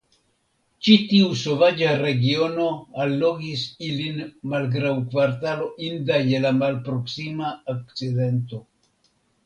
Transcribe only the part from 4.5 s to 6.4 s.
malgraŭ kvartalo inda